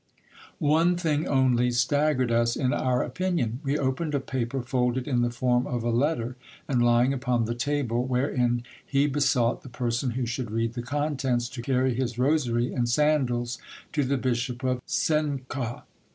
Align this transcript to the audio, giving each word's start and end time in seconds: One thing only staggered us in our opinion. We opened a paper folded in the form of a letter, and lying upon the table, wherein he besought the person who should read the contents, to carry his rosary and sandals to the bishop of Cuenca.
One 0.57 0.95
thing 0.95 1.27
only 1.27 1.69
staggered 1.69 2.31
us 2.31 2.55
in 2.55 2.73
our 2.73 3.03
opinion. 3.03 3.59
We 3.61 3.77
opened 3.77 4.15
a 4.15 4.19
paper 4.19 4.63
folded 4.63 5.07
in 5.07 5.21
the 5.21 5.29
form 5.29 5.67
of 5.67 5.83
a 5.83 5.91
letter, 5.91 6.35
and 6.67 6.81
lying 6.83 7.13
upon 7.13 7.45
the 7.45 7.53
table, 7.53 8.03
wherein 8.05 8.63
he 8.83 9.05
besought 9.05 9.61
the 9.61 9.69
person 9.69 10.09
who 10.17 10.25
should 10.25 10.49
read 10.49 10.73
the 10.73 10.81
contents, 10.81 11.47
to 11.49 11.61
carry 11.61 11.93
his 11.93 12.17
rosary 12.17 12.73
and 12.73 12.89
sandals 12.89 13.59
to 13.93 14.03
the 14.03 14.17
bishop 14.17 14.63
of 14.63 14.81
Cuenca. 14.87 15.83